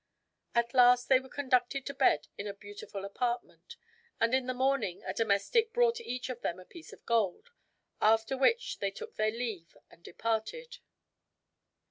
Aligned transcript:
At 0.55 0.73
last 0.73 1.09
they 1.09 1.19
were 1.19 1.29
conducted 1.29 1.85
to 1.85 1.93
bed 1.93 2.27
in 2.35 2.47
a 2.47 2.55
beautiful 2.55 3.05
apartment; 3.05 3.75
and 4.19 4.33
in 4.33 4.47
the 4.47 4.53
morning 4.55 5.03
a 5.05 5.13
domestic 5.13 5.73
brought 5.73 6.01
each 6.01 6.27
of 6.27 6.41
them 6.41 6.59
a 6.59 6.65
piece 6.65 6.91
of 6.91 7.05
gold, 7.05 7.51
after 8.01 8.35
which 8.35 8.79
they 8.79 8.89
took 8.89 9.15
their 9.15 9.29
leave 9.29 9.77
and 9.91 10.01
departed. 10.03 10.79